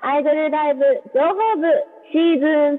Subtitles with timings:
[0.00, 0.80] アイドルライブ
[1.12, 1.66] 情報部
[2.12, 2.78] シーズン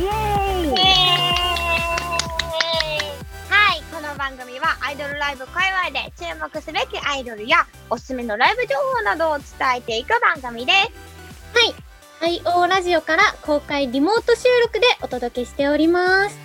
[0.00, 0.76] イエーイ
[3.48, 9.46] はい、この番組はアイドルライブ界隈で注目すべきアイドルやおすすめのライブ情報などを伝
[9.78, 11.17] えていく番組です。
[12.28, 16.38] IO ラジオから公開リモート収録でお届けしております。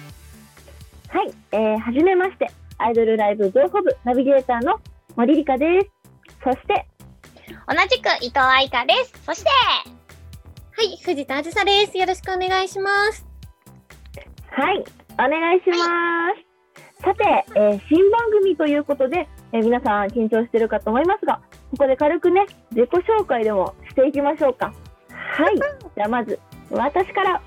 [1.10, 4.80] はい、えー、はじめまして、アイドルライブ情報部ナビゲーターの
[5.18, 5.90] 森理香です。
[6.42, 6.86] そして、
[7.68, 9.14] 同じく伊藤愛香です。
[9.26, 11.98] そして、はい、藤田あずさです。
[11.98, 13.26] よろしくお願いします。
[14.52, 15.76] はい、お願いしま
[16.96, 17.04] す。
[17.04, 17.24] さて、
[17.56, 21.42] えー新番組ということで、えー皆さん緊張してるかと思いますが、
[21.72, 24.74] ここで軽くね、自己紹介でもしていきましょうか。
[25.34, 27.32] はい、じゃあまず、私から。
[27.34, 27.42] は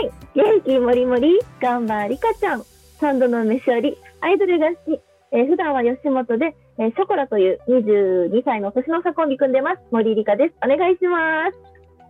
[0.00, 2.62] い、元気もりもり、ガンバリカちゃん、
[2.98, 10.54] 三度の飯より、アイドルが好き、えー普段は吉本で、えーショコラという22歳の年の差コンビ組んでます、森理香です。
[10.64, 11.58] お願いします。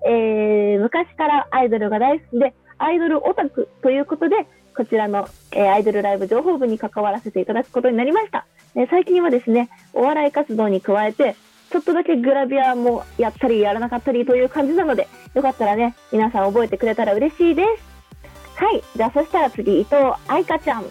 [0.08, 8.46] えー昔からアイドルが大好きで、アイドルオタクということで、こちらの、えーアイドルライブ情報部に関わらせていただくことになりました。
[8.76, 11.34] えー最近はですね、お笑い活動に加えて、
[11.70, 18.62] ちょっとだけグラビアもやったりやらなかったりという感じなので、よかったらね、皆さん覚えてくれたら嬉しいです。
[18.62, 18.82] はい。
[18.96, 19.96] じゃあ、そしたら次、伊藤
[20.26, 20.82] 愛香ちゃん。
[20.82, 20.88] は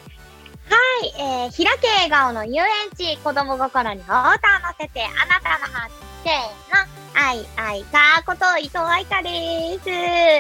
[1.04, 4.36] い、えー、開け笑顔の遊園地、子供心にお歌を乗
[4.80, 9.80] せて、あなたのハート、せーの、愛愛かこと伊藤愛香で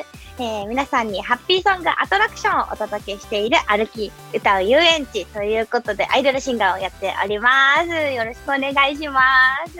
[0.03, 0.16] す。
[0.39, 7.49] えー、皆さんにハッピーソングアトラクションをお届けしている歩き、歌う遊園地ということで、アイドルシンガーをやっておりま
[7.81, 7.88] す。
[7.88, 9.19] よろしくお願いしま
[9.65, 9.80] す。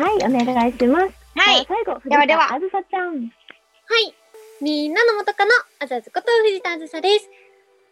[0.00, 1.04] はい、お願いします。
[1.34, 3.06] はいじゃあ最後、ではではあずさちゃん。
[3.08, 4.14] はい、
[4.62, 7.28] みんなの元カノ、あざずこと藤田あずさです。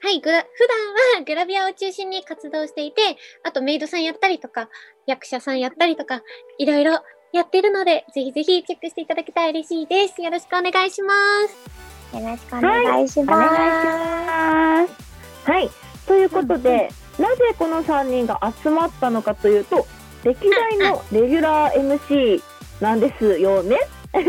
[0.01, 3.01] はい、グラ普段はグラビアを中心に活動していて、
[3.43, 4.69] あとメイドさんやったりとか、
[5.07, 6.23] 役者さんやったりとか、
[6.59, 7.03] いろいろ
[7.35, 10.23] やってるので、ぜひぜひチェックしていただけたら嬉しいです。
[10.23, 11.13] よろしくお願いしま
[11.49, 12.17] す。
[12.17, 13.57] よろしくお願いしお願ます。
[13.57, 15.51] いします。
[15.51, 15.71] はい。
[16.07, 19.85] ということで、なぜこの3人が集まったのかというと、
[20.23, 22.41] 歴代のレギュラー MC
[22.81, 23.79] なんですよね。
[24.13, 24.25] はい。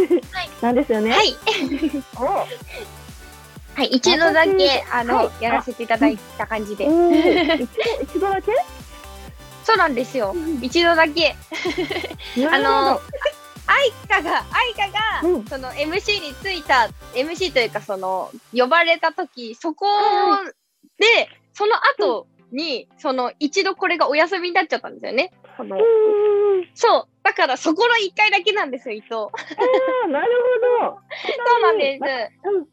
[0.61, 1.11] なんですよね。
[1.11, 1.35] はい。
[3.75, 6.89] はい、一度だけ、あの、はいやらせていただいた感じでお。
[6.89, 8.51] おー、一度、一度だけ？
[9.65, 10.33] そうなんですよ。
[10.61, 11.35] 一度だけ。
[12.47, 12.99] あの、
[13.67, 20.43] 愛花が、愛花が、うんその MC についた、MC というかその、呼ばれた時、そこは
[20.99, 25.31] で、その後に、その、一度これがお休みになっちゃったんですよね。
[25.57, 25.77] この
[26.75, 27.23] そう。
[27.23, 29.09] だから、そこの一回だけなんですよ、伊藤。
[29.09, 30.31] そあーなる
[30.79, 30.99] ほど。
[31.57, 32.47] うなんです。
[32.47, 32.65] うん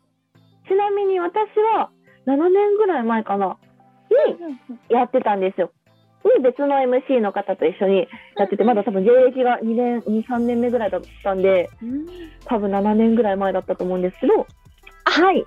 [0.69, 1.35] ちなみに私
[1.77, 1.91] は
[2.27, 3.59] 7年ぐらい前かな
[4.39, 5.73] にやってたんですよ。
[6.37, 11.69] に別の MC の方と一緒にやってて、まだ多分芸歴が2年、2、3年目ぐらいだったんで、
[12.47, 14.47] 多分7年ぐらい前だったと思うんですけど、
[15.05, 15.45] はい、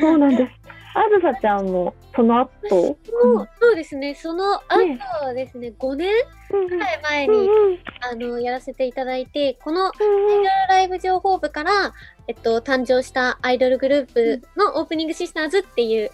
[0.00, 0.52] そうなんです。
[0.96, 2.96] あずさちゃんもその後、そ
[3.42, 4.98] うそうですね、その後ね。
[5.34, 6.10] ですね、5年
[6.50, 7.78] うんくらい前に、うんうん。
[8.00, 10.42] あのやらせていただいて、このアイうん。
[10.42, 11.92] ドルライブ情報部から、
[12.28, 16.10] えっと、誕生したアイドルグループのオープニングシスターズっていう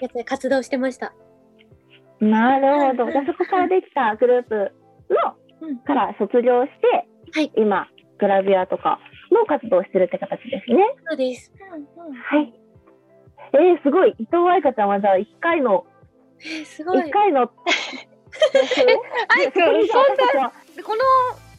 [0.00, 1.12] やつで活動してました。
[1.20, 1.25] うん
[2.20, 3.12] なるほど。
[3.12, 4.72] じゃあそこからできたグループ
[5.10, 7.06] のから卒業して、
[7.38, 7.88] はい今、
[8.18, 8.98] グラビアとか
[9.32, 10.82] の活動をしてるって形ですね。
[11.08, 11.52] そうです。
[12.30, 12.52] はい。
[13.52, 14.14] えー、すごい。
[14.18, 15.86] 伊藤愛香ちゃんはじゃあ1回の、
[16.40, 17.10] えーすごい1。
[17.10, 17.40] 回の、
[19.28, 20.52] 愛くん、そんな、
[20.84, 21.02] この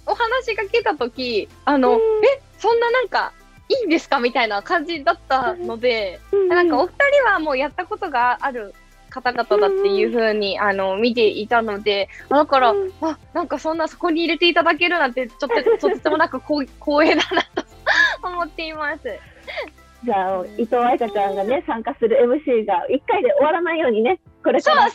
[0.06, 3.34] お話が来た時あの、うんえそんななんか
[3.69, 6.19] いいんですかみたいな感じだったので、
[6.50, 8.74] なんかお二人はもうやったことがある
[9.22, 17.42] 方々だっていう風に、あの見ていたのでだから、うんあなんかそんなそこに入れていただけるなんてちょっととてつもなく光 光栄だな
[18.22, 19.04] と思っています。
[20.04, 24.90] じゃあ、伊藤愛香ちゃんがね、参加する MC が1回で終わらないようにね、これから。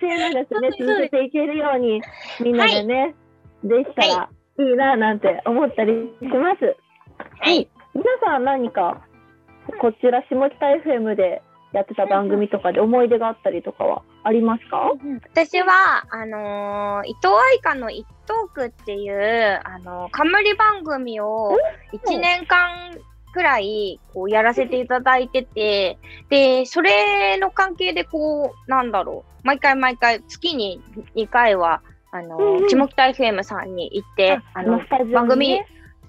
[0.00, 2.02] 末永くね、そうです続けていけるように、
[2.40, 3.14] みんなでね、
[3.62, 4.28] できたら
[4.58, 6.76] いいななんて思ったりします。
[7.40, 7.68] はい。
[7.94, 9.02] 皆さん何か、
[9.80, 14.92] こちら下北 FM でやってた番組とかで思い出があったりとかはありますか？
[15.32, 21.56] 私は、あのー伊藤愛香の一トークっていう、あのー冠番組を
[21.92, 22.96] 1年間
[23.32, 25.98] くらい、こう、やらせていただいてて、
[26.28, 30.82] で、それの関係で、こう、なんだろう、毎回毎回、月に
[31.16, 31.80] 2回は、
[32.10, 32.68] あの、うんうん。
[32.68, 34.80] 下北 FM さんに行って、あの
[35.14, 35.62] 番組、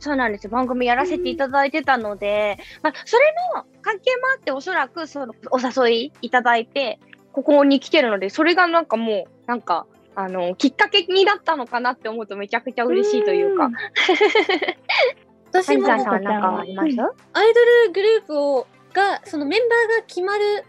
[0.04, 0.50] そうなんですよ。
[0.50, 7.00] 番組やらせていただいてたので、まあ、それの関係もあって、おそらく、その、お誘いいただいて、
[7.32, 9.86] ここに来てるので、それがなんかもう、なんか、
[10.16, 13.72] あの、きっかけになったのかなって思うとめちゃくちゃ嬉しいというか。
[15.54, 20.64] 私もハリザンさんかアイドルグループをがそのメンバーが決まる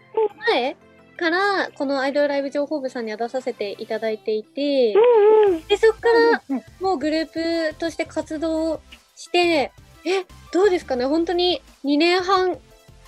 [0.47, 0.77] 前
[1.17, 4.93] からこのアイドルライブ情報部さんには出させていただいていて。
[4.93, 5.61] うんうん。
[5.67, 6.63] でそこからうん。
[6.79, 8.81] もうグループとして活動
[9.15, 9.71] して
[10.05, 11.05] えどうですかね？
[11.05, 12.57] 本当に2年半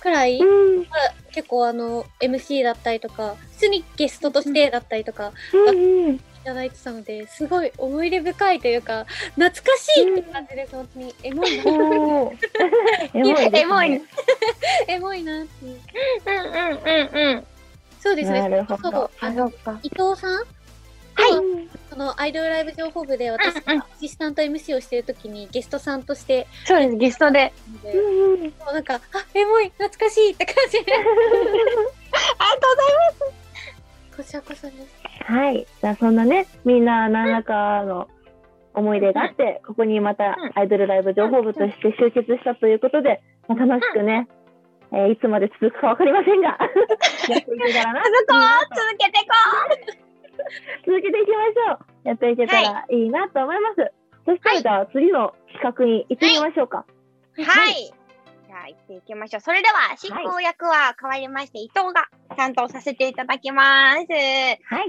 [0.00, 0.38] くらい？
[0.38, 0.86] うん。
[1.32, 6.14] 結構あの MC だったりとか普通にゲストとしてだったりとかうんうん。
[6.14, 11.14] いただいてたのですごい思い出深いというか懐かしいって感じです本当に。
[11.22, 11.62] エモいな
[13.14, 13.60] エモいね。
[13.60, 14.00] エモい。
[14.88, 15.80] エモいなっていう。
[16.26, 17.46] うんうんうんうん。
[18.00, 18.48] そうですね。
[18.48, 19.10] なるほど。
[19.82, 20.44] 伊藤さん
[21.18, 21.68] はい。
[21.90, 27.52] そのアイドルライブ情報部で私がアシスタント MC をしてる時にゲストさんとしてそうです、ゲストで。
[27.82, 28.40] でうんうん。
[28.42, 29.00] もうなんかあ
[29.34, 30.84] エモい懐かしいって感じ。
[30.84, 31.20] で ありがとう
[33.18, 33.38] ござい
[34.16, 35.66] こちらこそですはい。
[35.80, 38.08] じゃあそんなね、みんな何らかの
[38.74, 40.52] 思い出があって、ここにまたうん。
[40.54, 44.28] アイドルライブ情報部として集結したということで、まあ、楽しくね、
[44.92, 46.48] えーいつまで続くかわかりませんが、
[47.28, 48.00] やっていけたらな。
[48.00, 48.12] ます。
[48.12, 48.76] 続こう。
[48.76, 49.18] 続けて
[49.98, 50.07] こ
[50.86, 52.08] 続けていきましょう。
[52.08, 53.92] やっていけたらいいなと思います。
[54.24, 56.84] そしたら次の企画に行ってみましょうか。
[57.38, 57.74] うはい。
[57.74, 57.97] じゃあ、
[58.68, 59.40] 行っていきましょう。
[59.40, 63.98] それでは、進行役は変わりまして、伊藤が担当させていただきます。
[63.98, 64.08] はい。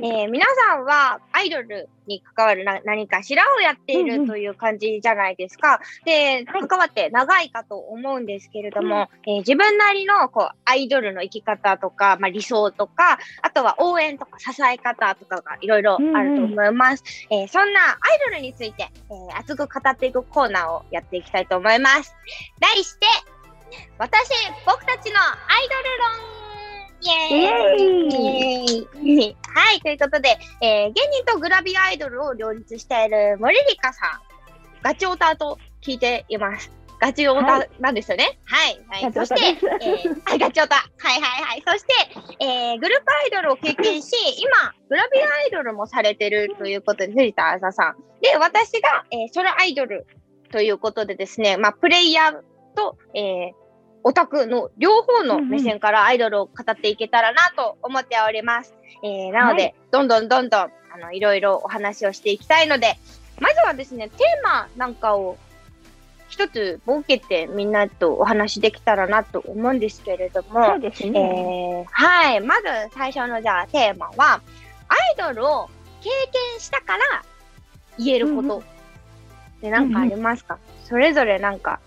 [0.03, 5.79] えー皆さんはアイドルに関わるな何かしらをやっていうんうんるという感じじゃないですか。
[6.05, 17.03] で、はい関わって長いかと思うんですけれども、えー自分なりのこうアイドルの生き方とか、まあ、理想とか、あとは応援とか支え方とかがいろいろあると思います。
[17.31, 22.15] えーそんなアイドルについて、えー熱く語っていくコーナーをやっていきたいと思います。
[22.59, 23.07] 題して、
[23.97, 24.29] 私、
[24.65, 26.39] 僕たちのアイドル論
[27.01, 34.09] イエーイイエーイはい、ということで、えー芸人とグラビアアイドルを両立している森リカさん、
[34.83, 36.71] ガチオタと聞いています。
[36.99, 38.37] ガチオタなんですよね。
[38.43, 39.03] はい。
[39.03, 40.75] はい、そして、えー、あガチオタ。
[40.75, 41.63] はいはいはい。
[41.65, 41.93] そして、
[42.43, 47.95] えーグループアイドルを経験し、今、グラビアアイドルもされてるということで、藤田あささん。
[48.21, 50.05] で、私が、えーソロアイドル
[50.51, 52.33] ということでですね、まあ、プレイヤー
[52.75, 53.58] と、えー
[54.03, 58.73] オタクの両方の目線からアイドルを語っていけたらなと思っております。
[59.03, 60.69] えーなので、はいどんどんどんどん、あ
[61.01, 62.97] の、いろいろお話をしていきたいので、
[63.39, 65.37] まずはですね、テーマなんかを
[66.29, 71.19] 一つ設けてみんなとお話できたらなと思うんですけれども、そうですね。
[71.19, 72.39] えーはい。
[72.41, 74.41] まず最初のじゃあテーマは、
[74.87, 75.69] アイドルを
[76.01, 76.09] 経
[76.53, 77.23] 験したから
[77.97, 78.61] 言えるこうんうとっ
[79.61, 81.79] て何かありますか、それぞれなんか、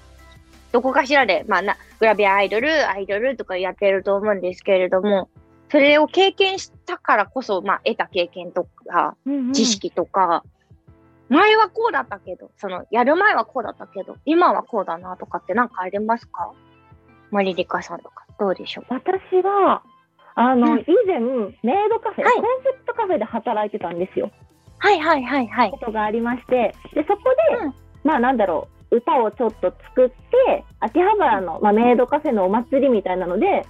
[0.73, 5.29] どこかしらで、まあな、グラビアアイドル、アイドルとかやってると思うんですけれども、
[5.71, 9.53] それを経験したからこそ、まあ、得た経験とか、うんうん。
[9.53, 10.45] 知識とか、
[11.29, 16.53] 前はこうだったけど、その、やる前はこうだったけど、今はこうだなとかってなんかありますか？
[17.31, 18.85] マリリカさんとか、どうでしょう？
[18.91, 19.83] 私は、
[20.35, 20.81] あの、うん。
[20.81, 22.35] 以前、メイドカフェ、はい。
[22.35, 24.31] コンセプトカフェで働いてたんですよ。
[24.79, 25.71] はいはいはいはい。
[25.71, 25.79] こ。
[25.79, 27.75] とがありまして、で、そこで、うん。
[28.05, 33.65] まあなんだろう、歌をちょっと作って、秋葉原の、まあ、メイドカフェのお祭りみたいなので、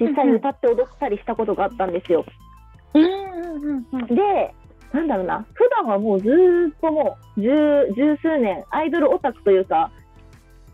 [0.00, 2.24] 実際に歌って踊ったりしたことがあったんですよ。
[2.94, 4.06] うんうんうんうん。
[4.06, 4.54] で、
[4.92, 7.50] なんだろうな、普段はもうずーっともう十、
[7.96, 9.90] 十数年、アイドルオタクというか、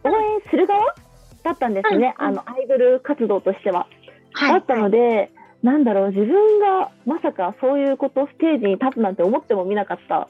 [0.02, 0.94] 応援する側
[1.42, 3.86] だったんですね、うんあの、アイドル活動としては。
[4.32, 4.52] はい。
[4.52, 5.30] だったので、
[5.62, 10.28] なんだろう、自分がまさかそういうことステージに立つなんて思ってもみなかった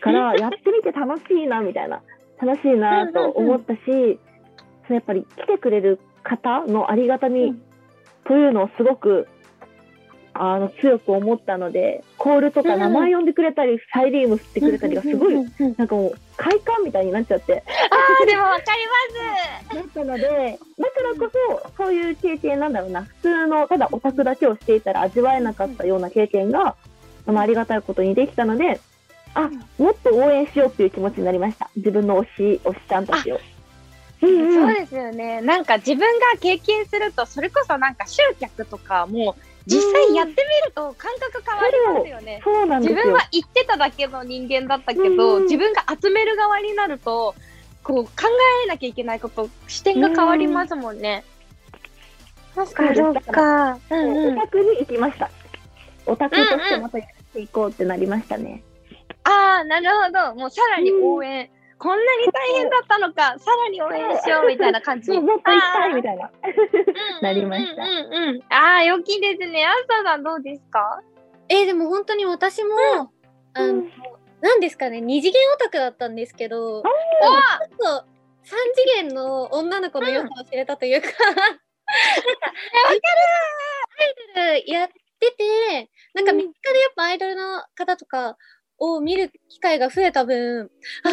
[0.00, 2.00] から、 やってみて楽しいな、みたいな、
[2.40, 3.80] 楽しいなと思ったし、
[4.86, 7.62] そのやっぱり来てくれる方のありがたみうん。
[8.24, 9.28] というのをすごく、
[10.32, 18.62] あの強く思ったので、コールとか名前呼んでくれたり、サイリウム振ってくれたりがすごい、うんうんうんなんかもう快感みたいになっちゃって、ああ、でもわか
[19.72, 20.22] りだったので、
[20.78, 21.30] だからこ
[21.76, 26.76] そ、そういう経験なんだろうな、普通の、ただオタクだけをしていたら味わえなかったような経験が、
[27.26, 28.80] あのありがたいことにできたので、
[29.34, 31.70] あ、もっと応援しようっていう気持ちになりました。
[31.76, 33.36] 自分の推し、推しちゃんたちを。
[33.36, 33.40] うんうん
[34.52, 35.40] そうですよね。
[35.40, 39.34] なんか自分が経験すると、それこそなんか集客とかも、
[39.66, 42.40] 実際やってみると感覚変わりますよね。
[42.44, 43.28] そうなんですよ自分は。
[43.32, 47.34] 言ってただけの人間だったけど、うん自分が集める側になると、
[47.82, 48.10] こう考
[48.64, 51.24] えなきゃいけないこと、視点が変わりますもんね。
[52.54, 53.40] そっそうですそ。
[53.40, 55.30] うんうんオタクに行きました。
[56.06, 58.62] オタクとしてまたやっていこうってなりましたね。
[59.24, 60.34] ああ、なるほど。
[60.34, 61.50] もうさらに応援。
[61.78, 65.10] こんなに大変だったのか、 さらに応援しようみたいな感じ。
[65.12, 65.22] もう。
[65.22, 66.30] もっと行きたいみたいな。
[67.22, 67.82] なりました。
[67.82, 68.42] うんうんうんうん。
[68.52, 69.64] ああ、良きですね。
[69.66, 71.00] あささんどうですか？
[71.48, 72.76] えーでも本当に私も、
[73.54, 73.84] あの、
[74.40, 78.04] なんですかね、二次元オタクだったんですけど、ちょっと
[78.44, 81.42] 三次元の女の子の良さを知れたというか、なんか、
[82.88, 83.00] アイ
[84.34, 88.36] ドルやってて、なんか身近でやっぱアイドルの方とか
[88.80, 90.70] を見る機会が増えた分、
[91.04, 91.08] あ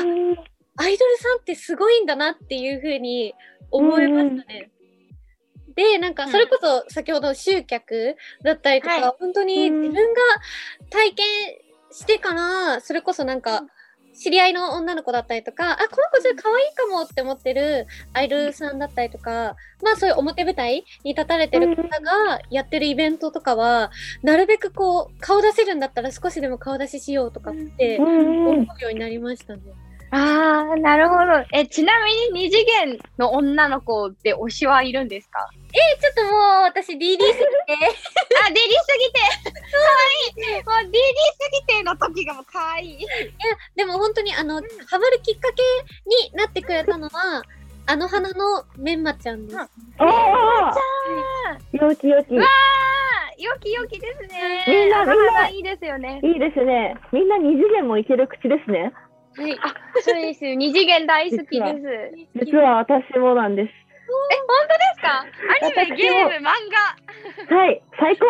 [0.80, 3.36] アイドルさんってすごいんだなっていうふうに
[3.70, 4.72] 思いましたね。
[5.76, 9.14] で、なんかそれこそ先ほど集客だったりとか、はい。
[9.20, 10.22] 本当にうん自分が
[10.90, 11.26] 体験
[11.92, 13.64] してから、それこそなんか、
[14.18, 23.92] 知り合いの女の子だったりとか、あ、この子ちょっと可愛いかもって思ってるアイドルさんだったりとか、まあそういう表舞台に立たれてる方がやってるイベントとかは、
[24.24, 29.62] なるべくこう、顔出せるんだったら少しでも顔出ししようとかって思うようになりましたね。
[30.12, 31.22] ああ、なるほど。
[31.52, 35.50] え、ちなみに二次元の女の子って推しはいるんですか？
[35.74, 36.34] ちょっともう
[36.64, 39.20] 私 DD すぎて、 あ、デリすぎて
[39.52, 41.04] かわいいもうデリ
[41.40, 43.06] すぎての時がもうかわいい。
[43.76, 44.56] でも本当にあの、
[44.90, 45.62] ハマるきっかけ
[46.06, 47.44] になってくれたのは、
[47.86, 49.60] あの花のメンマちゃんです。
[49.60, 49.68] あ
[50.06, 50.78] あ、
[51.74, 52.36] よきよき。
[52.38, 54.64] わーよきよきですね。
[54.68, 56.20] みんなみんないいですよね。
[56.24, 56.96] いいですね。
[57.12, 58.92] みんな二次元もいける口ですね。
[59.38, 59.60] はい。
[59.62, 60.54] あ、そうです。
[60.56, 61.76] 二次元大好きで
[62.36, 62.46] す。
[62.46, 63.74] 実は私もなんです。
[64.10, 65.26] 本当ですか？
[65.80, 66.54] アニメ、ゲーム、漫
[67.50, 67.56] 画。
[67.56, 68.26] はい、最高。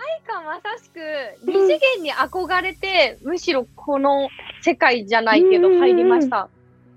[0.00, 1.00] 愛かまさしく
[1.44, 4.28] 二次元に憧れて、むしろこの
[4.62, 6.48] 世界じゃないけどうん入りました。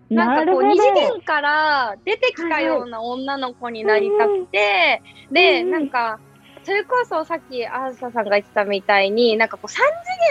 [0.10, 6.20] なんかこう二次元から出てきたような女の子になりたくて、で、うんなんか、
[6.64, 9.86] それこそさっきあーささんが言ってたみたいに、なんかこう三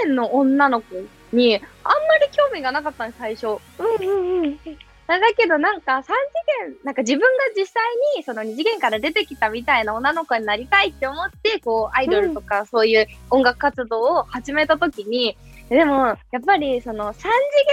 [0.05, 0.95] 次元の女の子
[1.33, 1.65] にあんま
[2.19, 3.43] り興味がなかったんです、最初。
[3.43, 3.61] ど
[4.01, 4.59] うんうんうん。
[5.19, 6.17] だけどなんか三
[6.63, 7.83] 次元、なんか自分が実際
[8.17, 15.37] にその二次元から出てきたみたいな女の子になりたいって思って、こうアイドルとかそういう音楽活動を始めた時に、
[15.69, 17.33] でもやっぱりその三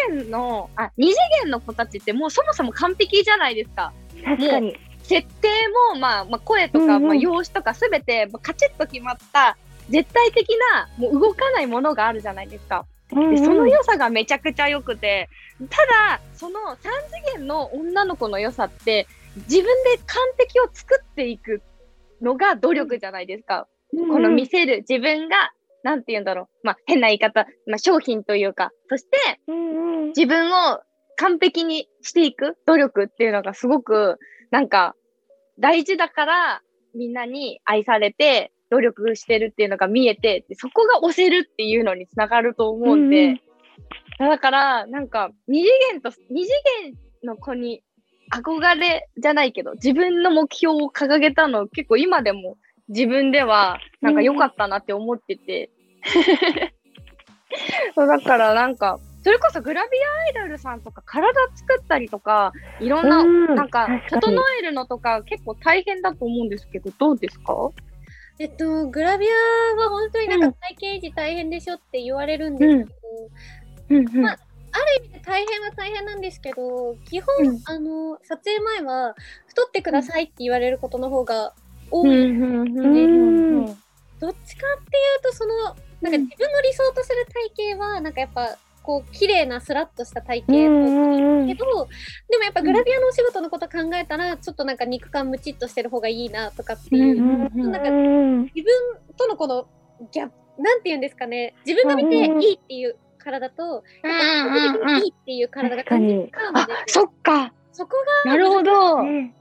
[0.09, 3.93] 次元の、あ、二次元の子たちってもうそもそも完璧じゃないですか。
[4.23, 4.75] 確かに。
[5.07, 5.47] 設定
[5.93, 9.57] も、まあ、まあ、声とか、まあ、容姿とかすべて、まあカチッと決まった
[9.89, 12.85] 絶対的なもう動かないものがあるじゃないですか。
[13.09, 15.29] で、その良さがめちゃくちゃ良くて、
[15.69, 15.77] た
[16.09, 19.07] だ、その三次元の女の子の良さって、
[19.49, 21.61] 自分で完璧を作っていく
[22.21, 23.67] のが努力じゃないですか。
[23.91, 25.51] この見せる自分が、
[25.83, 26.67] なんて言うんだろう。
[26.67, 29.39] まあ、変な言い方、まあ、商品というか、そして、
[30.15, 30.81] 自分を
[31.15, 34.17] 完璧にしていく努力っていうのがすごく、
[34.51, 34.95] なんか、
[35.59, 36.61] 大事だから、
[36.95, 43.41] みんなに愛されて、努力してるっていうのが見えて、でそこが押せるっていうのにつながると思うんで、うんうん
[44.19, 46.51] だから、なんか、二次元と、二次
[46.81, 47.83] 元の子に
[48.33, 52.57] 憧れじゃないけど、自分の目標を掲げたの結構今でも
[52.89, 55.69] 自分ではなんか良かったなって思ってて。
[57.95, 59.89] そうだからなんか、それこそグラビ
[60.37, 63.55] アアイドルさんとか体作ったりとか、いろんな、うん。
[63.55, 64.31] なんか、整
[64.61, 67.53] えるのとか結構大変だと思うんですけど、どうですか？
[68.39, 72.89] えっと、グラビアは本当になんか体型維持大変でしょって言われるんですけど、
[73.89, 73.97] うん。
[73.97, 74.21] うん。
[74.23, 74.39] まあ
[74.71, 77.61] ある意味で大変は大変なんですけど、基本、うん。
[77.65, 79.13] あの、撮影前は
[79.47, 81.51] 太ってくださいって言われることの方が
[81.91, 82.09] 多い。
[82.09, 82.41] うん。
[82.41, 82.77] うん。
[82.77, 83.57] うん。
[83.57, 83.65] うん。
[84.19, 85.55] どっちかっていうと、その、
[85.99, 87.25] なんか自分の理想とする
[87.57, 88.57] 体型は、なんかやっぱ、
[88.87, 91.87] こう、綺麗なスラッとした体型けど、
[92.29, 99.67] でもやっぱグラビアのお仕事のこと考えたら、ちょっとなんか肉感ムチっとしてる方がいいなとかっていう、うんなんかうん自分とのこの
[100.13, 107.53] ギャップ、なんて言うんですかね、自分が見てうんいいっていう体と、うんいいっていう体が確かに違うんあで、そっか。
[107.73, 109.03] そこが、なるほど。
[109.03, 109.33] ね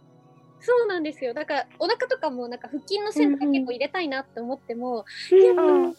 [0.59, 1.33] そうなんですよ。
[1.33, 5.95] だから、お腹とかもなんか腹筋の線とか結構入れたいなって思っても、うんいや、それは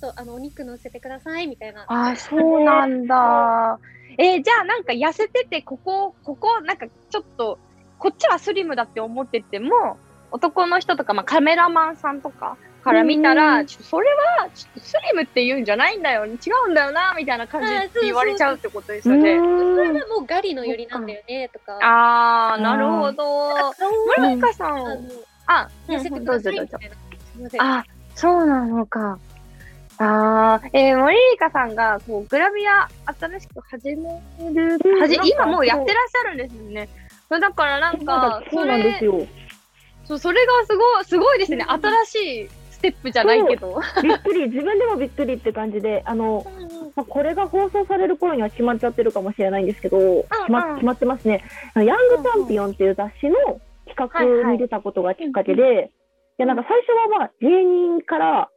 [0.00, 1.84] とあのお肉乗せてくださいみたいな。
[1.88, 3.78] あ、そうなんだ。
[4.18, 7.58] えーじゃあなんか痩せてて、ここ、ここ、なんかちょっと、
[7.98, 9.98] こっちはスリムだって思ってても、
[10.32, 14.08] 男の人とか、まあカメラマンさんとかから見たら、うんちょっとそれ
[14.40, 19.34] は、ちょっとスリムって言うんじゃないんだよ、違うんだよな、みたいな感じあで言われちゃうってことですよね。
[19.34, 21.78] うんそれはもうガリの寄りなんだよねとか。
[21.82, 23.72] あー、なるほど。
[23.78, 25.08] 顔モニカさん
[25.46, 26.76] あ痩せてくださいみた。
[26.78, 26.90] い
[27.58, 27.78] な。
[27.78, 29.18] あ、そうなのか。
[30.02, 32.88] あー、えー、森リカさんが、こう、グラビア
[33.18, 34.08] 新しく始め
[34.50, 36.88] る、はじ今もうやってらっしゃるんですよね。
[37.28, 39.26] そうだからなんか、そうなんですよ。
[40.04, 41.66] そう、それがすごい、すごいですね。
[41.68, 43.78] 新しいスステップじゃないけど。
[44.02, 46.46] びっくり、自分でもびっくりって感じで、あの、
[46.96, 51.44] まあ、これが放送される頃には決まっちゃってるかもしれないんですけど、決ま決まってますね。
[51.74, 51.92] ヤング
[52.22, 55.90] チャンピオンっていう雑誌の企画に出たことがきっかけで、
[56.38, 58.48] いや、なんか最初はまあ芸人から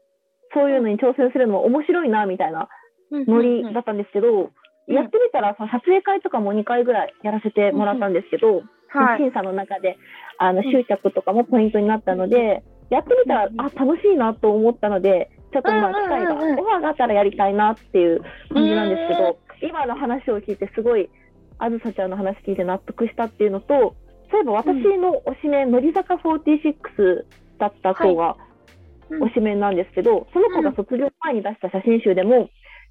[0.54, 2.70] そういうのに挑戦するのも面白いな、みたいな
[3.12, 4.52] ノリだったんですけど、
[4.88, 9.20] やってみたら、その撮影会とかも2回ぐらいやらせてもらったんですけど、はい。
[9.20, 9.98] 審査の中で
[10.38, 18.22] あの執着とかもポイントになったので、やってみたら、あ、楽しいなと思ったので、ちょっと今、機会が、オファーがあったらやりたいなっていう
[18.54, 21.10] 感じなんですけど、今の話を聞いて、すごい、
[21.60, 23.96] あずさちゃんの話聞いて納得したっていうのと、
[24.32, 27.26] そういえば私の推しメン、乃木坂46
[27.60, 28.36] だった子が
[29.10, 32.50] うん推しメンなんですけど、その子が卒業前に出した写真集でも、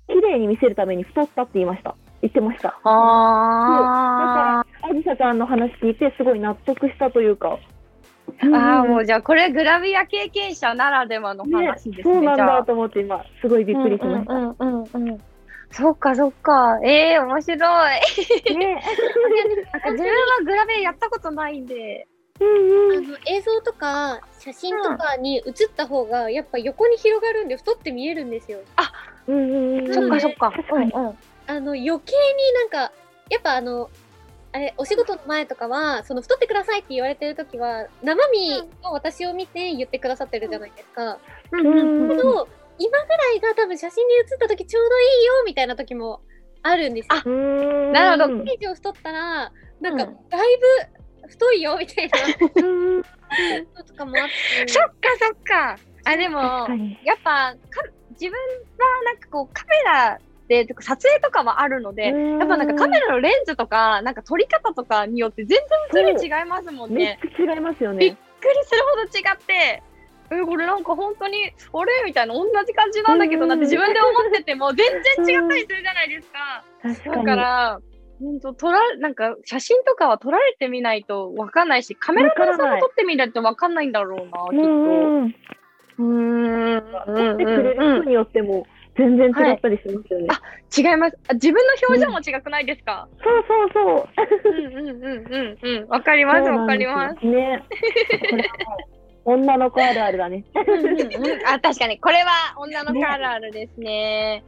[0.09, 1.95] 綺麗に見せるために太ったって言いました。
[2.21, 2.79] 言ってました。
[2.85, 7.59] ああずさちゃんの話聞いて、すごい納得したというか。
[8.41, 12.15] ーあー、もううじゃあこれグラビア経験者ならではの話ですね。
[12.15, 14.35] そうなんだと思って今、すごいびっくりしました。
[14.35, 15.19] うんうんうんうんうん。
[15.71, 16.79] そっかそっか。
[16.85, 18.57] ええー、面白い。
[18.59, 18.83] ね
[19.73, 22.07] なんか自分はグラビアやったことないんで。
[22.41, 23.05] うんうん。
[23.05, 28.61] あの映像とか写真とかに映った方がやっぱ横に広がるんで太って見えるんですよ。
[29.27, 30.53] うんうんうんそっかそっか。
[30.73, 30.91] うんうん。
[31.47, 31.99] あの余計に
[32.55, 32.93] なんか
[33.31, 33.91] やっぱあの
[34.53, 41.19] あれお仕事の前とかはその太ってくださいって言われてる時は生身の私を見て言ってくださってるじゃないですか。
[41.53, 42.17] うんうんうん。
[42.17, 42.49] けど
[42.79, 46.21] 今ぐらいが多分写真に写った時ちょうどいいよみたいな時も
[46.63, 47.09] あるんですよ。
[47.15, 47.93] あうん。
[47.93, 50.29] なるほど以上太ったらなんかうん。
[50.29, 50.57] だい
[50.93, 52.19] ぶ太いよみたいな
[53.85, 54.69] とかもあって。
[54.69, 55.77] そっかそっか。
[56.05, 56.41] あ、でも、
[57.05, 67.19] やっぱか自分はなんかこうカメラで撮影とかもあるので、うんやっぱなんかカメラのレンズとかなんか撮り方とかによって全然種類違いますもんね。
[67.39, 68.17] 違いますよびっね。
[68.41, 69.83] くりするほど違って。
[70.35, 72.03] えこれなんか本当にあれ？
[72.07, 74.87] みたいな同じ感じなんだけどなって自分で思ってても全
[75.25, 76.65] 然違ったりするじゃないですか。
[76.83, 77.25] だ確かに。
[77.27, 77.81] から、
[78.23, 85.43] 本当撮らなんか写真とかは撮られてみないとわかんないし、カメラマンさんも撮ってみないとわかんないんだろうな、きっと。
[85.99, 86.83] うん。
[87.07, 90.29] 撮ってくれる人によっても全然違ったりしますよね。
[90.31, 90.41] あ
[90.77, 91.19] 違います。
[91.29, 94.09] あ自分の表情も違くないですか、そうそうそ
[94.49, 94.51] う。
[94.51, 95.89] うん、うんうんうんうん。
[95.89, 97.21] わかります、わかります。
[97.21, 97.27] す。
[97.27, 97.65] ね。
[99.25, 100.45] 女の子あるあるだね。
[100.55, 101.01] うんうん。
[101.01, 101.99] うんあ確かに。
[102.01, 104.43] これは女の子あるあるですね。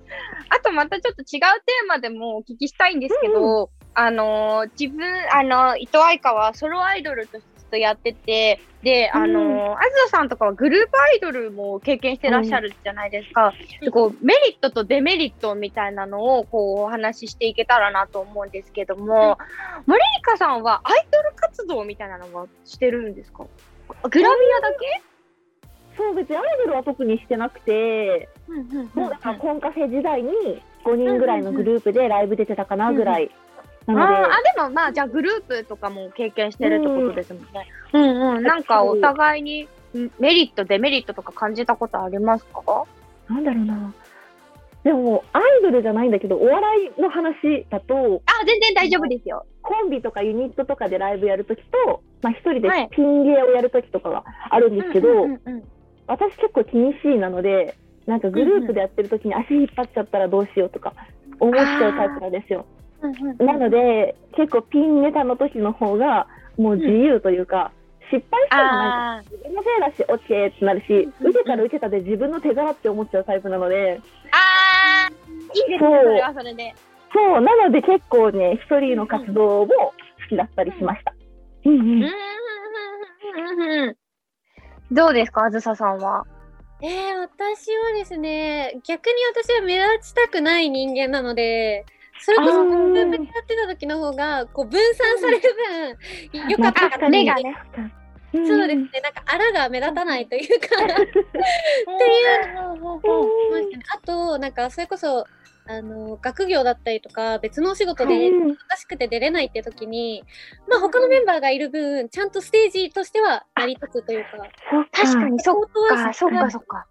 [0.49, 13.53] あとまたちょっと違うテーマでもお聞きしたいんですけど、あのー自分あの伊藤愛花はソロアイドルとしてとやっててであのーあずささんとかはグループアイドルも経験してらっしゃるじゃないですか。
[13.81, 19.39] でこうメリットとデメリットみたいなのをこうお話ししていけたらなと思うんですけども、
[19.87, 23.45] 森リさんはアイドル活動みたいなのはしてるんですか？
[24.11, 25.03] グラビアだけ？
[25.97, 28.29] そう別にアイドルは特にしてなくて、
[28.95, 30.31] もうだからコンカフェ時代に
[30.85, 33.31] 5人ぐらいのグループでライブ出てたかなぐらい。
[33.87, 37.49] なので、あーあでもまあじゃあグループとかも経験してるってことですもんね。
[37.93, 38.43] うんうん。
[38.43, 42.85] なんかお互いにんメリットデメリットとか感じたことありますか？
[43.29, 43.95] なんだろうな。
[44.85, 49.47] でも、アイドルじゃないんだけど、お笑いの話だと、あ全然大丈夫ですよ。
[49.63, 52.89] コンビとかユニットとかでライブやるときと、まあ一人ではい。
[52.91, 55.65] ピン芸をやるときとかがあるんですけど、うんうんうん
[56.07, 60.93] 私結構気にしいなので、なんかグループでやってるときに足引っ張っちゃったらどうしようとか
[61.41, 62.67] 思っちゃうタイプなんですよ。
[63.01, 63.47] うんうんうん。
[63.47, 66.27] なので、結構ピンネタの時の方が、
[66.59, 67.73] もう自由というか、
[68.13, 71.31] 失敗してもなんか自分のせいだし、オッケーってなるし、うん。
[71.31, 74.01] 受けたら受けたで自分の手柄って思っちゃうタイプなので、
[74.35, 76.75] あーいいですねそれはそれで。
[77.13, 79.95] そう、なので結構ね、一人の活動も好
[80.29, 81.15] きだったりしました。
[81.65, 82.03] うん
[84.91, 86.25] どうですかあずささんは？
[86.83, 91.87] えー、私はですね、逆に私は目立ちたくない人間なので、
[92.21, 95.43] それこそあーグループでやってた時の方が、こう分散される
[96.33, 97.57] 分、良かったかな目がね。
[98.47, 101.25] そうですね、なんかあらが目立たないというか、 っていう
[102.73, 102.77] う
[103.51, 105.25] ましたねあと、なんかそれこそ、
[105.67, 108.49] あの、学業だったりとか、別のお仕事でうん。
[108.49, 110.25] 難しくて出れないって時に、
[110.69, 114.31] まあ他のメンバーがいる分、ちゃんとステージとしては成り立つというか、
[114.93, 116.87] 確かにそっかそっかそっか。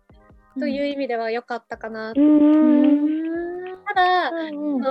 [0.60, 2.12] という意味では良かったかな。
[2.12, 3.06] ううん。
[3.74, 4.82] んただ、うん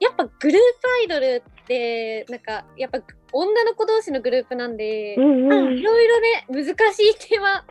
[0.00, 3.00] やっぱグループアイドルって、なんか、やっぱ
[3.32, 5.82] 女の子同士のグループなんで、いうんうん。
[5.82, 7.64] ろいろね、難しい点は、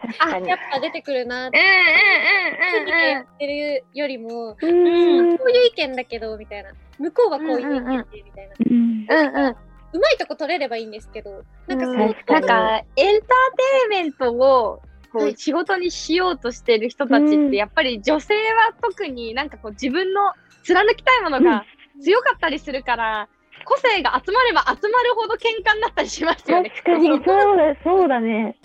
[0.46, 6.72] やっぱ出てくるなって、うんうんうんうんやってるよりも、うんこういう意見だけど、みたいな。
[6.98, 8.56] 向こうはこういう意見で、みたいな。
[8.60, 9.56] うんうんうん。
[9.92, 21.66] うまいとこ取れればいいんですけど、なんかそう、確かになんかエンターテインメントをこはいう仕事にしようとしてる人たちっうんてやっぱり女性は特になんかこう自分の貫きたいものが
[22.02, 23.30] 強かったりするから、
[23.66, 26.70] 個性が集まれば集まるほど喧嘩になったりしますよね。
[26.70, 28.58] 確かに、 そうだ、そうだね。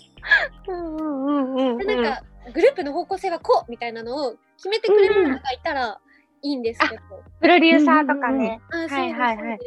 [0.69, 1.79] うんうんうんうん。
[1.79, 6.01] でなんか、グループの方向性はこうみたいなのを決めてくれる人がいたら
[6.43, 7.03] いいんですけど。
[7.41, 9.59] プロデューサーとかね、あそうですはいはいはい。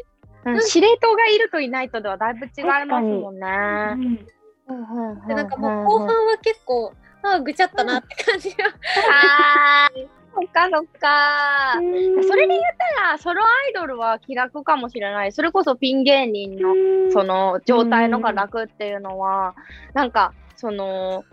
[0.43, 4.27] そうん司令塔がいるといないとではだいぶ違いますもんね。
[5.27, 8.65] でなんかもう後半は結構、ああ、ぐちゃったなって感じが。
[9.11, 11.79] あー そっかそっか。
[11.79, 12.61] うんそれで言っ
[12.95, 15.31] たら、ソロアイドルは気楽かもしれない。
[15.31, 16.73] それこそピン芸人の
[17.11, 19.55] その状態のが楽っていうのは、
[19.93, 21.25] なんか、その、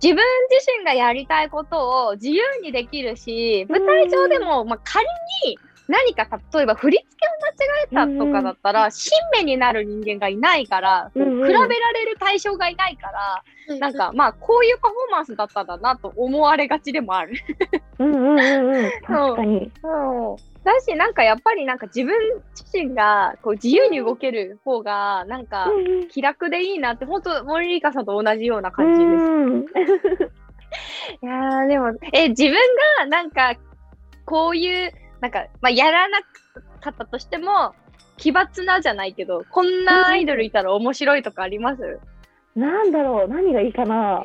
[0.00, 5.04] 自分自身がやりたいことを自由にできるし、舞台上でも、まあ、仮
[5.46, 13.08] に何か例えば振り付けを間違えたとかだったら、新芽になる人間がいないから、比べられる対象がいないか
[13.68, 17.34] ら、なんかまあこういうパフォーマンスだったんだなと思われがちでもある。
[17.98, 18.90] うんうんうんうん。
[19.06, 19.72] 確かに。
[19.82, 20.64] そう。
[20.64, 22.14] だし、なんかやっぱりなんか自分
[22.54, 29.24] 自身がこう自由に動ける方が、なんかうん気楽でいいなって、本当森リカさんと同じような感じです。
[29.24, 29.64] うん
[31.22, 32.54] いやー、でも、え、自分
[32.98, 33.54] がなんか、
[34.24, 34.92] こういう、
[35.24, 36.20] なんか、まあ、やらな
[36.82, 37.74] かったとしても、
[38.18, 41.98] 奇抜なじゃないけど、こんなアイドルいたら面白いとかあります？
[42.54, 44.22] なんだろう、何がいいかな。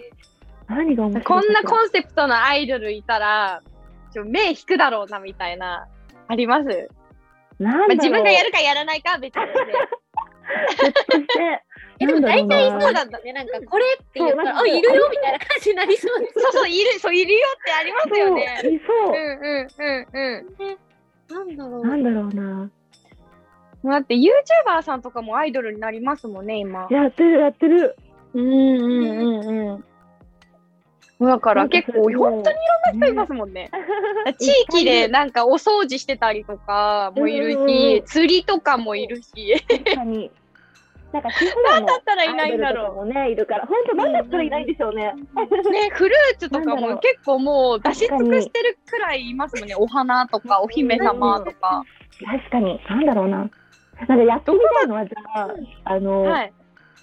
[0.68, 3.62] 何が面白いこんなかコンセプトのアイドルいたら、
[4.12, 5.88] ちょ目引くだろうな、みたいな、
[6.28, 6.90] あります？
[7.60, 7.70] な。
[7.70, 9.42] んだろう自分がやるかやらないかは別に
[12.02, 12.92] えでも大体そうだ。
[12.94, 13.32] なんだね。
[13.34, 16.40] なんかこれって言ったら、あ、いるよみたいな感じになりそうです。
[16.40, 18.60] そうそう、いる、そう、いるよってありますよね。
[18.62, 20.78] そういそううんうんうんうん。
[21.30, 21.88] なんだろう。
[21.88, 22.72] なんだろうな。
[23.84, 26.88] だって YouTuber さんとかもアイドルになりますもんね、今。
[26.90, 27.96] やってる、やってる。
[28.34, 29.84] うんうんうん
[31.20, 31.26] うん。
[31.26, 33.70] だから結構、本当にいろんな人いますもんね。
[34.40, 39.62] 地域でなんかお掃除してたりとかもいるしん、釣りとかもいるし。
[39.68, 40.32] 確かに。
[41.12, 45.14] なんか、地方のだったらいないんだろアイドルとかもね、いるから、本当なんだったらいないんでしょうね。
[45.16, 45.70] う。
[45.72, 49.76] ね、フルーツとかも結構もう出し尽くしてるくらいいますもんね。
[49.76, 51.84] お花とかお姫様とか。
[52.24, 53.50] 確かに、なんだろうな。
[54.08, 55.50] なんかやってみたいのは、じゃあ、
[55.86, 56.54] あの、はい。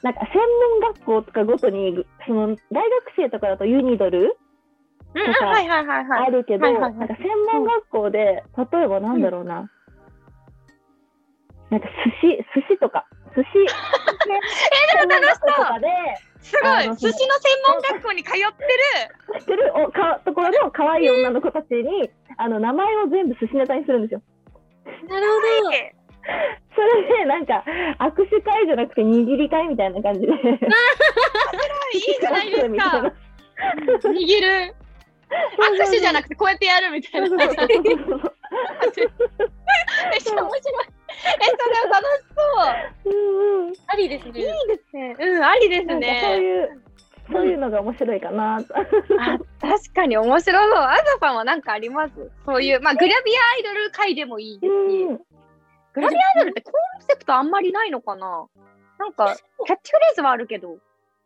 [0.02, 0.40] なんか専
[0.80, 2.58] 門学校とかごとに、その大学
[3.16, 4.36] 生とかだとユニドル
[5.14, 6.26] とかはいはいはいはい。
[6.28, 9.68] あるけど、なんか専門学校で、例えばなんだろうな。
[11.70, 11.88] なんか
[12.22, 13.06] 寿司、寿司とか、
[13.36, 13.58] 寿司。
[14.32, 16.36] え、でも楽しそう。
[16.40, 16.96] すごい。
[16.96, 19.44] 寿司の専門学校に通ってる。
[19.44, 19.72] てる。
[19.74, 24.22] おかところの可愛い女の子たちに、あの名前を全部寿司ネタにするんですよ。
[25.08, 25.96] なるほど。
[26.74, 27.64] それで、なんか、
[28.00, 30.26] 握手会じゃなくて握り会みたいな感じで。
[30.26, 30.36] い
[31.98, 33.12] いじゃないですか。
[34.08, 34.74] 握る。
[35.28, 36.90] 握手じゃなくてこうやってやる。
[36.90, 37.28] みたいな。
[40.10, 40.86] めっちゃ面白い。
[40.88, 42.24] え、それは楽し
[43.04, 43.12] そう。
[43.12, 44.40] うんうんありですね。
[44.40, 45.16] いいですね。
[45.18, 46.36] うん、ありですなんかそうね。
[46.38, 46.82] いう、
[47.32, 48.74] そういうのが面白いかなと。
[48.76, 48.82] あ、
[49.60, 50.74] 確かに面白そう。
[50.76, 52.12] あざさんは何かあります？
[52.44, 55.20] そういう、まあ、グラビアアイドル界でもいいですし、うん
[55.94, 58.46] グラビアアイドルってコンセプトあんまりないのかな？
[58.98, 59.34] なんか、
[59.66, 60.76] キャッチフレーズはあるけど。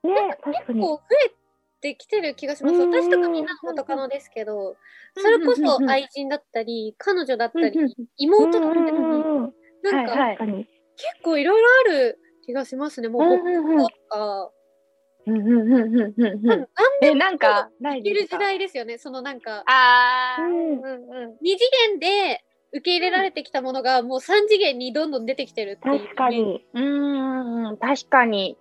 [0.05, 0.39] ね。
[0.45, 1.33] 結構増え
[1.81, 2.75] てきてる気がします。
[2.75, 4.77] うん私とかみんなの元カノですけど、
[5.17, 7.79] それこそ愛人だったり、彼女だったり、
[8.17, 10.67] 妹だったり、なんかはい確かに。
[10.97, 13.09] 結構いろいろある気がしますね。
[13.09, 13.43] もう僕
[13.83, 14.51] とか、
[15.27, 18.99] うんなんか、ないる時代ですよね。
[18.99, 21.57] そのなんか、あー、うん次
[21.91, 26.01] 元で受け入れられてきたものが、もう三次元にどんどん出てきてるっていう。
[26.01, 26.29] 確か。
[26.31, 26.65] に。
[26.75, 28.57] うーん、確かに。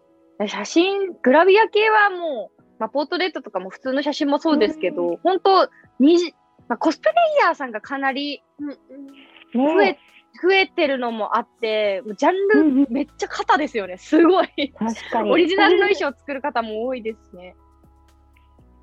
[0.48, 6.34] 写真、グラビア系はもう、まあ、ポートレートとかも普通の写真もそうですけど、本当にじ、
[6.68, 10.00] まあ、コスプレイヤーさんがかなりうんうん増え、ね、
[10.42, 13.98] 増えてるのもあって、もうジャンルうんうんめっちゃ型ですよね。
[13.98, 14.74] すごい。
[14.78, 15.32] 確かに。
[15.32, 17.56] オリジナルの衣装を作る方も多いですね。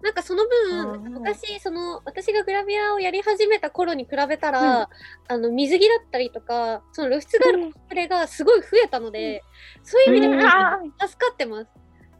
[0.03, 4.91] なんかそのうん分、昔、その、私がグラビアをやり始めた頃に比べたら、
[5.27, 9.43] あの、水着だったりとか、その露出があるコスプレがすごい増えたので、
[9.83, 11.71] そういう意味でうんもあ助かってます。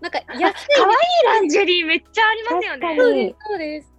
[0.01, 2.97] なんか、安い可愛いランジェリーめっちゃありますよね。
[2.99, 3.97] そうにです、そうです。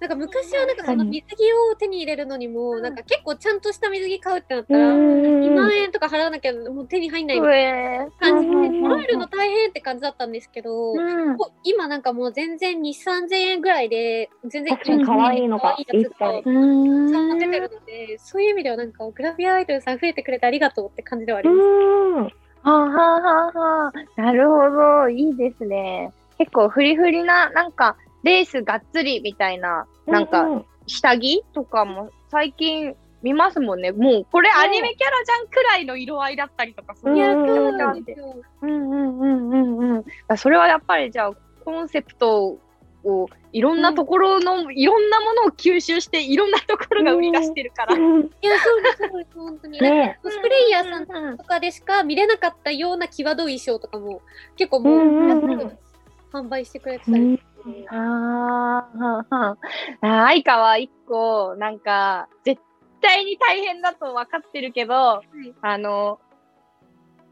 [0.00, 7.98] なんか昔はなんかその水着を手に入れるのにも、なんか結構ちゃんとした水着買うってなったら、2万円とか払わなきゃもう手に入んないみたい上。
[7.98, 10.94] な感じで、うん揃えるの大変って感じだったんですけど、
[11.62, 16.50] 今なんかもう全然2、3000円ぐらいで、全然可愛いのが可愛いやつがいっぱい。
[16.50, 22.34] たくさん出てるので、そういう意味ではなんかグラビアアイドルさん増えてくれてありがとうって感じではあります。
[22.64, 22.94] うん。
[22.94, 24.20] はあはあ。
[24.20, 25.08] なるほど。
[25.08, 26.12] いいですね。
[26.38, 33.92] 結構フリフリな、なんか、レースがっつりみたいな、なんか、うう下着とかも最近見ますもんね。
[33.92, 37.16] もう、これアニメキャラじゃんくらいの色合いだったりとかする。
[37.16, 37.98] いや、うんそうなん。
[37.98, 40.36] うんうんうんうんうん。
[40.36, 41.32] それはやっぱりじゃあ、
[41.64, 42.58] コンセプト
[43.04, 47.94] をいろんなところの、いろんなものを吸収して、いろんなところが売り出してるから。
[47.94, 48.20] うん。
[48.20, 49.80] いや、そうです、そうです、本当に。
[49.80, 50.18] ね。
[50.22, 54.22] コスプレイヤーさんうんうんとかでしか見れなかったような際どい衣装とかも
[54.56, 55.78] 結構うもんうんうん。
[56.32, 57.22] 販売してくれてたり。
[57.24, 57.40] うん。
[57.90, 58.88] あ
[59.30, 59.56] あ
[60.00, 62.60] 愛花は一個、なんか、絶
[63.00, 65.52] 対に大変だと分かってるけど、い。
[65.60, 66.18] あの、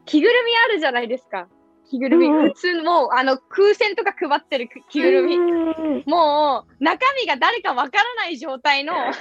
[0.05, 1.47] 着ぐるみあるじゃないですか。
[1.91, 2.29] 着ぐるみ。
[2.29, 5.35] 普通もう、あの、空戦とか配ってる着ぐるみ。
[5.35, 9.11] うんもう、中身が誰か分からない状態の ア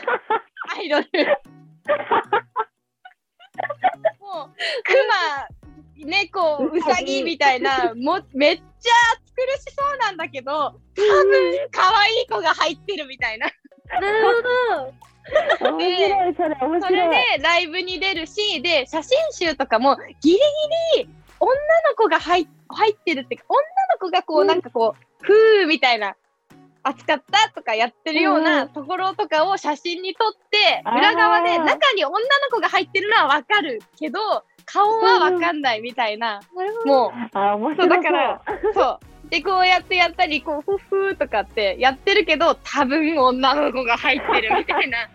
[0.81, 1.07] イドル。
[4.21, 4.55] もう、
[4.85, 4.95] ク
[5.99, 8.63] マ、猫、ウサギみたいな、もめっちゃ
[9.17, 13.51] 暑苦しそうなんだけど、多分、可愛い子が入ってるみたいな。
[14.01, 14.95] なるほど。
[15.59, 17.09] それ面それ。
[17.09, 20.41] でライブに出るし、で、写真集とかもギリギ
[21.05, 21.09] リ
[21.41, 21.51] 女
[21.89, 22.43] の子が入
[22.75, 23.59] 入ってるって女
[23.93, 26.17] の子がこう、うんなんかこう、ふーみたいな、
[26.83, 34.19] 扱ったとかやってるよううなんところとかを写真に撮って、あー裏側で中に女の子が入ってるのはわかるけど、
[34.65, 36.87] 顔はわかんないみたいな、なるほど。
[36.87, 38.99] もあ、面白そうだからう、そう。
[39.31, 45.09] で、こうやってやったり、こう、ふっふーとかってやってるけど、多分女の子が入ってるみたいな。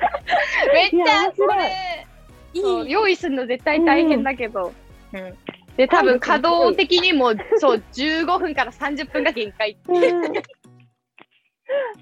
[0.72, 2.06] めっちゃそれ、
[2.54, 2.90] いい。
[2.90, 4.72] 用意するの絶対大変だけど。
[5.12, 5.38] うん。
[5.76, 9.76] で、多分稼働的にも、そう、15分から30分が限界。
[9.88, 10.32] うん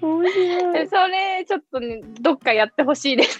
[0.01, 0.73] 面白い。
[0.73, 3.39] でそれ、ちょっとね、どっかやってほしいです。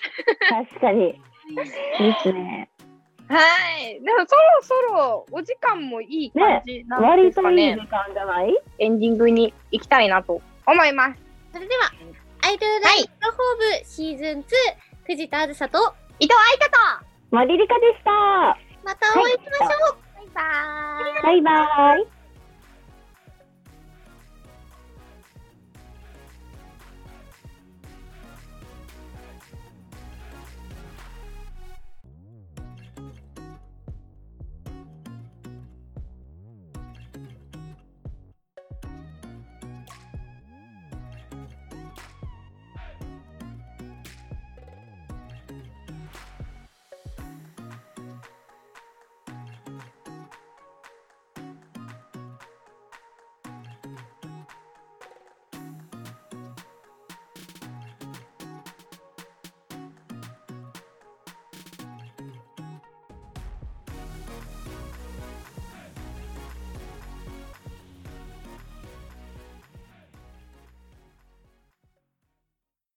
[0.49, 1.13] 確かに。
[1.13, 2.69] ですね。
[3.27, 3.39] は
[3.79, 4.01] い。
[4.01, 7.75] でも、そろそろ、お時間もいい感じなんで割すかね。
[7.75, 8.55] といい時間じゃない？
[8.79, 11.21] エンディングに行きたいなと思います。
[11.53, 11.91] それでは、
[12.45, 14.43] アイドルライブホームシーズン2、
[15.05, 16.65] 藤田あずさと、伊藤愛香
[16.99, 18.11] と、マリリカでした。
[18.83, 19.97] またお会いしましょう。
[20.33, 21.41] バイバイ。
[21.41, 22.12] バイバイ。